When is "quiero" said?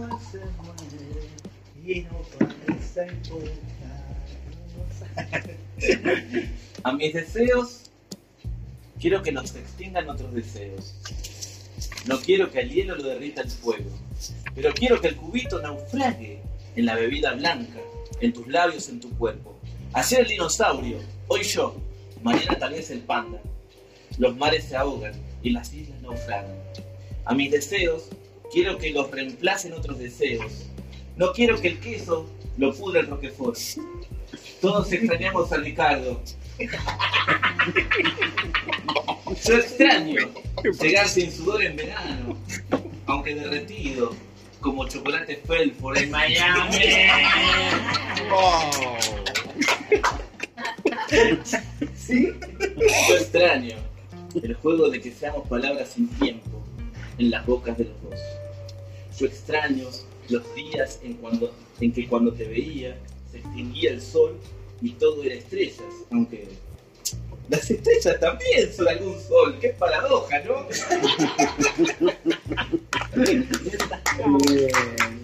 9.00-9.22, 12.20-12.50, 14.72-15.00, 28.52-28.78, 31.32-31.60